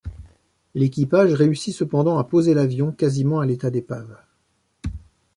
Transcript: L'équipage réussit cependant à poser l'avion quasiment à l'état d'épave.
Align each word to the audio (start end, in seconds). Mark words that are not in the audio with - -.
L'équipage 0.73 1.31
réussit 1.31 1.75
cependant 1.75 2.17
à 2.17 2.23
poser 2.23 2.55
l'avion 2.55 2.91
quasiment 2.91 3.39
à 3.39 3.45
l'état 3.45 3.69
d'épave. 3.69 4.17